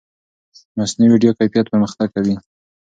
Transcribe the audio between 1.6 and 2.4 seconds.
پرمختګ کوي.